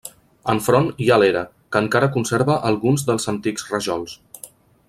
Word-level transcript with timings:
Enfront 0.53 0.87
hi 1.03 1.09
ha 1.15 1.19
l'era, 1.23 1.43
que 1.75 1.83
encara 1.87 2.09
conserva 2.17 2.57
alguns 2.73 3.07
dels 3.11 3.33
antics 3.37 3.71
rajols. 3.75 4.21